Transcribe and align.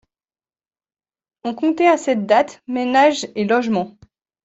On 1.43 1.53
comptait 1.53 1.85
à 1.87 1.95
cette 1.95 2.25
date 2.25 2.63
ménages 2.65 3.27
et 3.35 3.45
logements. 3.45 3.95